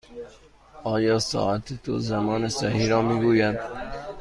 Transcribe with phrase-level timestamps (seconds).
[0.83, 3.59] آیا ساعت تو زمان صحیح را می گوید؟